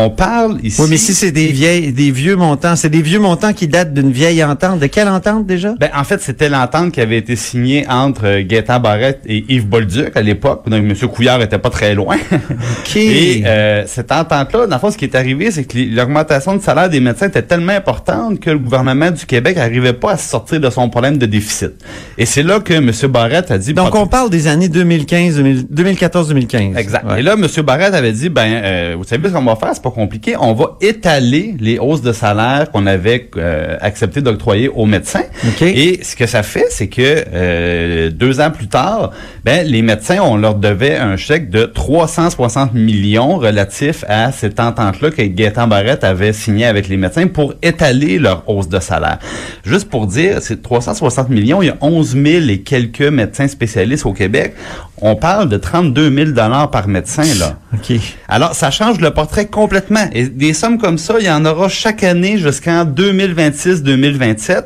On 0.00 0.10
parle 0.10 0.60
ici... 0.62 0.80
Oui, 0.80 0.86
mais 0.90 0.96
si 0.96 1.12
c'est 1.12 1.32
des 1.32 1.48
vieilles, 1.48 1.90
des 1.90 2.12
vieux 2.12 2.36
montants, 2.36 2.76
c'est 2.76 2.88
des 2.88 3.02
vieux 3.02 3.18
montants 3.18 3.52
qui 3.52 3.66
datent 3.66 3.92
d'une 3.92 4.12
vieille 4.12 4.44
entente. 4.44 4.78
De 4.78 4.86
quelle 4.86 5.08
entente 5.08 5.44
déjà? 5.44 5.74
Ben, 5.80 5.90
en 5.92 6.04
fait, 6.04 6.22
c'était 6.22 6.48
l'entente 6.48 6.92
qui 6.92 7.00
avait 7.00 7.18
été 7.18 7.34
signée 7.34 7.84
entre 7.88 8.24
euh, 8.24 8.44
Gaétan 8.46 8.78
Barrette 8.78 9.22
et 9.26 9.44
Yves 9.48 9.66
Bolduc 9.66 10.16
à 10.16 10.22
l'époque. 10.22 10.62
Donc, 10.68 10.84
M. 10.84 10.94
Couillard 11.08 11.42
était 11.42 11.58
pas 11.58 11.70
très 11.70 11.96
loin. 11.96 12.16
Et 12.94 13.42
euh, 13.44 13.84
cette 13.86 14.12
entente-là, 14.12 14.68
dans 14.68 14.76
le 14.76 14.80
fond, 14.80 14.92
ce 14.92 14.96
qui 14.96 15.04
est 15.04 15.16
arrivé, 15.16 15.50
c'est 15.50 15.64
que 15.64 15.76
l'augmentation 15.76 16.54
de 16.54 16.62
salaire 16.62 16.88
des 16.88 17.00
médecins 17.00 17.26
était 17.26 17.42
tellement 17.42 17.72
importante 17.72 18.38
que 18.38 18.50
le 18.50 18.58
gouvernement 18.58 19.10
du 19.10 19.26
Québec 19.26 19.56
n'arrivait 19.56 19.94
pas 19.94 20.12
à 20.12 20.16
se 20.16 20.28
sortir 20.28 20.60
de 20.60 20.70
son 20.70 20.88
problème 20.90 21.18
de 21.18 21.26
déficit. 21.26 21.72
Et 22.16 22.24
c'est 22.24 22.44
là 22.44 22.60
que 22.60 22.74
M. 22.74 22.92
Barrette 23.10 23.50
a 23.50 23.58
dit... 23.58 23.74
Donc, 23.74 23.96
on 23.96 24.06
parle 24.06 24.30
des 24.30 24.46
années 24.46 24.68
2015, 24.68 25.42
2014-2015. 25.42 26.76
Exact. 26.76 27.04
Ouais. 27.04 27.18
Et 27.18 27.22
là, 27.22 27.34
M. 27.34 27.46
Barrette 27.64 27.94
avait 27.94 28.12
dit, 28.12 28.28
ben, 28.28 28.60
euh, 28.62 28.94
vous 28.96 29.04
savez 29.04 29.28
ce 29.28 29.34
qu'on 29.34 29.42
va 29.42 29.56
faire, 29.56 29.70
c'est 29.74 29.87
pas 29.88 29.94
compliqué, 29.94 30.36
on 30.38 30.52
va 30.52 30.76
étaler 30.80 31.54
les 31.58 31.78
hausses 31.78 32.02
de 32.02 32.12
salaire 32.12 32.70
qu'on 32.70 32.86
avait 32.86 33.30
euh, 33.36 33.76
accepté 33.80 34.20
d'octroyer 34.20 34.68
aux 34.68 34.86
médecins. 34.86 35.22
Et 35.60 36.00
ce 36.02 36.16
que 36.16 36.26
ça 36.26 36.42
fait, 36.42 36.66
c'est 36.70 36.88
que 36.88 37.24
euh, 37.32 38.10
deux 38.10 38.40
ans 38.40 38.50
plus 38.50 38.68
tard, 38.68 39.12
ben, 39.44 39.66
les 39.66 39.82
médecins, 39.82 40.18
on 40.22 40.36
leur 40.36 40.54
devait 40.54 40.96
un 40.96 41.16
chèque 41.16 41.50
de 41.50 41.64
360 41.64 42.74
millions 42.74 43.38
relatif 43.38 44.04
à 44.08 44.32
cette 44.32 44.60
entente-là 44.60 45.10
que 45.10 45.22
Gaétan 45.22 45.68
Barrette 45.68 46.04
avait 46.04 46.32
signé 46.32 46.66
avec 46.66 46.88
les 46.88 46.96
médecins 46.96 47.26
pour 47.26 47.54
étaler 47.62 48.18
leur 48.18 48.48
hausse 48.48 48.68
de 48.68 48.80
salaire. 48.80 49.18
Juste 49.64 49.88
pour 49.88 50.06
dire, 50.06 50.38
c'est 50.40 50.62
360 50.62 51.30
millions, 51.30 51.62
il 51.62 51.66
y 51.66 51.70
a 51.70 51.76
11 51.80 52.12
000 52.12 52.26
et 52.48 52.60
quelques 52.60 53.00
médecins 53.02 53.48
spécialistes 53.48 54.06
au 54.06 54.12
Québec. 54.12 54.54
On 55.02 55.16
parle 55.16 55.48
de 55.48 55.56
32 55.56 56.14
000 56.14 56.30
dollars 56.30 56.70
par 56.70 56.88
médecin, 56.88 57.24
là. 57.38 57.58
OK. 57.74 57.98
Alors, 58.28 58.54
ça 58.54 58.70
change 58.70 59.00
le 59.00 59.10
portrait 59.10 59.46
complètement. 59.46 60.08
Et 60.12 60.28
des 60.28 60.54
sommes 60.54 60.78
comme 60.78 60.98
ça, 60.98 61.14
il 61.20 61.26
y 61.26 61.30
en 61.30 61.44
aura 61.44 61.68
chaque 61.68 62.02
année 62.02 62.38
jusqu'en 62.38 62.84
2026-2027. 62.84 64.62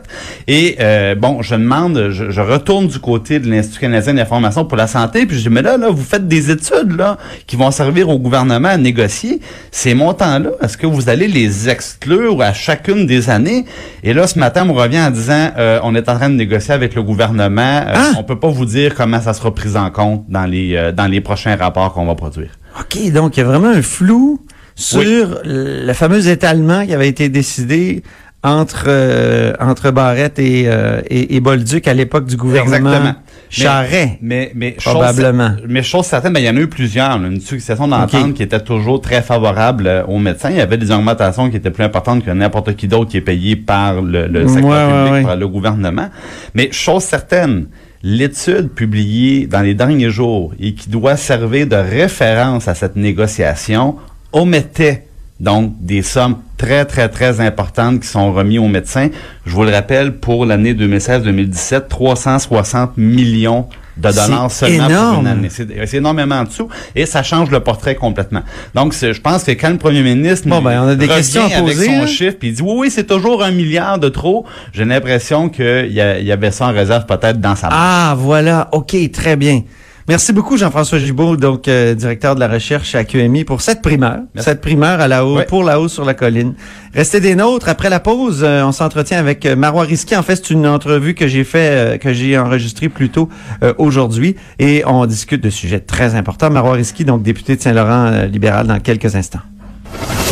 Et 0.49 0.77
euh, 0.81 1.15
bon, 1.15 1.43
je 1.43 1.55
demande, 1.55 2.09
je, 2.11 2.31
je, 2.31 2.41
retourne 2.41 2.87
du 2.87 2.99
côté 2.99 3.39
de 3.41 3.51
l'Institut 3.51 3.81
canadien 3.81 4.15
d'information 4.15 4.65
pour 4.65 4.77
la 4.77 4.87
santé, 4.87 5.27
puis 5.27 5.37
je 5.37 5.43
dis, 5.43 5.49
mais 5.49 5.63
là, 5.63 5.77
là, 5.77 5.89
vous 5.91 6.03
faites 6.03 6.29
des 6.29 6.51
études 6.51 6.97
là 6.97 7.19
qui 7.47 7.57
vont 7.57 7.71
servir 7.71 8.09
au 8.09 8.19
gouvernement 8.19 8.69
à 8.69 8.77
négocier. 8.77 9.41
Ces 9.71 9.95
montants-là, 9.95 10.51
est-ce 10.63 10.77
que 10.77 10.87
vous 10.87 11.09
allez 11.09 11.29
les 11.29 11.69
exclure 11.69 12.41
à 12.41 12.53
chacune 12.53 13.07
des 13.07 13.31
années? 13.31 13.65
Et 14.05 14.13
là, 14.15 14.27
ce 14.27 14.39
matin, 14.39 14.63
on 14.69 14.73
me 14.75 14.79
revient 14.79 15.01
en 15.01 15.11
disant, 15.11 15.51
euh, 15.59 15.81
on 15.83 15.95
est 15.95 16.09
en 16.09 16.17
train 16.17 16.31
de 16.31 16.35
négocier 16.35 16.75
avec 16.75 16.95
le 16.95 17.03
gouvernement. 17.03 17.83
Euh, 17.87 17.93
Ah! 17.95 18.13
On 18.19 18.25
peut 18.25 18.39
pas 18.39 18.49
vous 18.49 18.67
dire 18.67 18.95
comment 18.95 19.21
ça 19.21 19.35
sera 19.35 19.53
pris 19.55 19.77
en 19.77 19.91
compte 19.91 20.22
dans 20.29 20.45
les 20.47 20.75
euh, 20.77 20.93
dans 20.93 21.07
les 21.07 21.21
prochains 21.21 21.57
rapports 21.57 21.93
qu'on 21.95 22.07
va 22.07 22.15
produire. 22.15 22.51
OK, 22.81 23.13
donc 23.13 23.37
il 23.37 23.41
y 23.41 23.43
a 23.43 23.47
vraiment 23.47 23.69
un 23.69 23.83
flou 23.83 24.41
sur 24.75 25.01
Oui. 25.01 25.25
le 25.45 25.93
fameux 25.93 26.27
étalement 26.29 26.85
qui 26.87 26.95
avait 26.95 27.09
été 27.09 27.29
décidé 27.29 28.03
entre 28.45 28.87
euh, 28.89 29.53
entre 29.61 29.91
Barrette 29.93 30.39
et, 30.41 30.65
euh, 30.67 31.01
et, 31.09 31.37
et 31.37 31.41
Bolduc 31.41 31.87
à 31.87 31.95
l'époque 31.95 32.25
du 32.27 32.37
gouvernement 32.37 32.77
Exactement. 32.91 33.15
Charret. 33.51 34.19
Mais, 34.23 34.51
mais, 34.55 34.73
Probablement. 34.73 35.51
Chose, 35.59 35.67
mais 35.69 35.83
chose 35.83 36.07
certaine, 36.07 36.33
ben, 36.33 36.41
il 36.41 36.47
y 36.47 36.49
en 36.49 36.57
a 36.57 36.61
eu 36.61 36.67
plusieurs. 36.69 37.19
là. 37.19 37.29
une 37.29 37.41
succession 37.41 37.87
d'ententes 37.87 38.35
qui 38.35 38.43
était 38.43 38.59
toujours 38.61 39.01
très 39.01 39.21
favorable 39.23 39.87
euh, 39.87 40.05
aux 40.07 40.19
médecins. 40.19 40.51
Il 40.51 40.57
y 40.57 40.61
avait 40.61 40.79
des 40.79 40.91
augmentations 40.91 41.51
qui 41.51 41.57
étaient 41.59 41.71
plus 41.71 41.85
importantes 41.85 42.25
que 42.25 42.31
n'importe 42.31 42.75
qui 42.75 42.89
d'autre 42.89 43.11
qui 43.11 43.19
est 43.19 43.21
payé 43.21 43.55
par 43.55 44.01
le, 44.01 44.27
le 44.27 44.49
secteur 44.49 44.65
Ouais, 44.71 44.77
ouais, 44.87 44.99
public, 45.05 45.13
ouais. 45.13 45.23
par 45.23 45.37
le 45.37 45.47
gouvernement. 45.49 46.09
Mais 46.55 46.73
chose 46.73 47.03
certaine, 47.03 47.67
l'étude 48.03 48.71
publiée 48.71 49.47
dans 49.47 49.61
les 49.61 49.75
derniers 49.75 50.11
jours 50.11 50.53
et 50.59 50.75
qui 50.75 50.91
doit 50.91 51.17
servir 51.17 51.67
de 51.67 51.77
référence 51.77 52.69
à 52.69 52.75
cette 52.75 52.97
négociation 52.97 53.97
omettait 54.33 55.07
donc 55.39 55.75
des 55.81 56.03
sommes 56.03 56.37
très, 56.57 56.85
très, 56.85 57.09
très 57.09 57.41
importantes 57.41 58.01
qui 58.01 58.07
sont 58.07 58.33
remises 58.33 58.61
aux 58.61 58.69
médecins. 58.69 59.09
Je 59.45 59.53
vous 59.53 59.65
le 59.65 59.71
rappelle, 59.71 60.19
pour 60.19 60.47
l'année 60.47 60.75
2016-2017, 60.75 61.89
360 61.89 62.97
millions 62.97 63.67
de 63.97 64.03
dollars 64.11 64.51
C'est 64.51 64.67
seulement 64.67 64.85
pour 64.85 64.91
énorme. 64.93 65.21
une 65.21 65.27
année. 65.27 65.49
C'est 65.51 65.87
c'est 65.87 65.97
énormément 65.99 66.37
en 66.37 66.45
dessous 66.45 66.69
et 66.95 67.07
ça 67.07 67.23
change 67.23 67.51
le 67.51 67.61
portrait 67.61 67.95
complètement. 67.95 68.43
Donc, 68.75 68.95
je 68.95 69.21
pense 69.21 69.45
que 69.45 69.53
quand 69.53 69.71
le 69.71 69.79
premier 69.79 70.03
ministre 70.03 70.49
Bon, 70.49 70.61
ben, 70.63 70.83
on 70.83 70.89
a 70.89 70.95
des 70.95 71.09
questions 71.09 71.43
à 71.43 71.59
avec 71.59 71.75
poser, 71.77 71.87
son 71.87 72.03
hein. 72.03 72.07
chiffre 72.07 72.37
puis 72.39 72.49
il 72.49 72.55
dit 72.55 72.63
oui, 72.63 72.75
oui, 72.77 72.91
c'est 72.91 73.07
toujours 73.07 73.43
un 73.43 73.51
milliard 73.51 73.99
de 73.99 74.09
trop, 74.09 74.45
j'ai 74.73 74.85
l'impression 74.85 75.49
qu'il 75.49 75.89
y, 75.91 75.95
y 75.95 76.33
avait 76.33 76.51
ça 76.51 76.67
en 76.67 76.73
réserve 76.73 77.07
peut-être 77.07 77.41
dans 77.41 77.57
sa 77.57 77.69
main. 77.69 77.77
Ah, 77.77 78.15
voilà. 78.19 78.69
OK, 78.73 78.97
très 79.13 79.37
bien. 79.37 79.63
Merci 80.09 80.33
beaucoup, 80.33 80.57
Jean-François 80.57 80.99
Gibault, 80.99 81.37
donc 81.37 81.69
euh, 81.69 81.95
directeur 81.95 82.35
de 82.35 82.41
la 82.41 82.49
recherche 82.49 82.95
à 82.95 83.05
QMI, 83.05 83.45
pour 83.45 83.61
cette 83.61 83.83
primeur. 83.83 84.19
Merci. 84.35 84.51
Cette 84.51 84.61
primeur 84.61 85.01
à 85.01 85.07
la 85.09 85.25
haut, 85.25 85.37
Ouais. 85.39 85.45
pour 85.47 85.63
la 85.63 85.81
hausse 85.81 85.93
sur 85.93 86.05
la 86.05 86.15
colline. 86.15 86.55
Restez 86.95 87.21
des 87.21 87.35
nôtres. 87.37 87.69
Après 87.69 87.89
la 87.89 88.01
pause, 88.01 88.41
euh, 88.43 88.65
on 88.65 88.73
s'entretient 88.73 89.19
avec 89.19 89.47
euh, 89.47 89.55
Marois 89.57 89.85
Risky. 89.85 90.17
En 90.17 90.23
fait, 90.23 90.37
c'est 90.37 90.51
une 90.51 90.67
entrevue 90.67 91.15
que 91.15 91.29
j'ai 91.29 91.45
fait, 91.45 91.95
euh, 91.95 91.99
que 91.99 92.13
j'ai 92.13 92.37
enregistrée 92.37 92.89
plus 92.89 93.11
tôt 93.11 93.29
euh, 93.63 93.73
aujourd'hui. 93.79 94.37
Et 94.59 94.83
on 94.87 95.07
discute 95.07 95.41
de 95.43 95.51
sujets 95.51 95.81
très 95.81 96.15
importants. 96.17 96.51
Marois 96.51 96.73
Risky, 96.75 97.05
donc 97.05 97.23
député 97.23 97.57
de 97.57 97.63
Saint-Laurent 97.63 98.07
euh, 98.13 98.27
libéral, 98.27 98.67
dans 98.67 98.81
quelques 98.81 99.15
instants. 99.15 99.41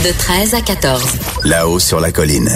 De 0.04 0.10
13 0.18 0.54
à 0.54 0.60
14. 0.62 1.04
Là-haut 1.44 1.78
sur 1.78 2.00
la 2.00 2.10
colline. 2.10 2.50